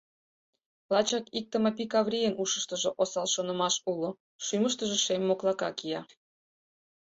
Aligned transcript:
Лачак 0.93 1.25
ик 1.37 1.45
Тымапи 1.51 1.85
Каврийын 1.93 2.33
ушыштыжо 2.43 2.89
осал 3.01 3.27
шонымаш 3.33 3.75
уло, 3.91 4.09
шӱмыштыжӧ 4.45 4.97
шем 5.05 5.21
моклака 5.27 5.69
кия. 5.77 6.01